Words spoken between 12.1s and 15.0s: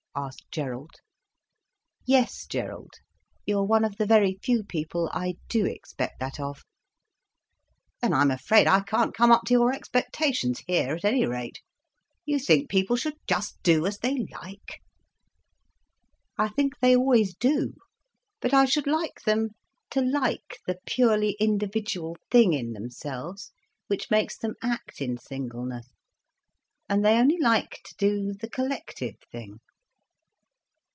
You think people should just do as they like."